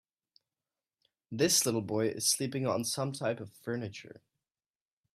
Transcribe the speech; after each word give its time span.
This 1.31 1.63
little 1.63 1.83
boy 1.83 2.07
is 2.07 2.27
sleeping 2.27 2.65
on 2.65 2.83
some 2.83 3.11
type 3.11 3.39
of 3.39 3.53
furniture. 3.53 4.23